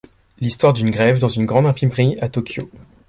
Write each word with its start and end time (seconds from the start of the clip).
L'histoire 0.39 0.73
d'une 0.73 0.89
grève 0.89 1.19
dans 1.19 1.27
une 1.29 1.45
grande 1.45 1.67
imprimerie 1.67 2.17
à 2.21 2.27
Tokyo. 2.27 2.71